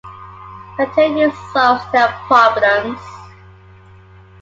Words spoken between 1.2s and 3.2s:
it solves their problems.